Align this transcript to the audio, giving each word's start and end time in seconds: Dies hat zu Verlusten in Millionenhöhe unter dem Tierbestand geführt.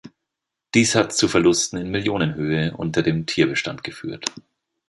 Dies 0.73 0.95
hat 0.95 1.13
zu 1.13 1.27
Verlusten 1.27 1.77
in 1.77 1.91
Millionenhöhe 1.91 2.75
unter 2.75 3.03
dem 3.03 3.27
Tierbestand 3.27 3.83
geführt. 3.83 4.31